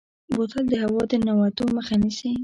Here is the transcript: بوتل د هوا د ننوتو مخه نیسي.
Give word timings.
بوتل 0.33 0.65
د 0.71 0.73
هوا 0.83 1.03
د 1.09 1.13
ننوتو 1.25 1.63
مخه 1.75 1.95
نیسي. 2.01 2.31